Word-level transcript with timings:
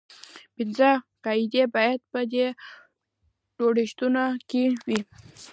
پنځه 0.55 0.91
قاعدې 1.25 1.63
باید 1.75 1.99
په 2.11 2.19
دې 2.31 2.45
جوړښتونو 3.57 4.23
کې 4.49 4.63
وي. 4.87 4.99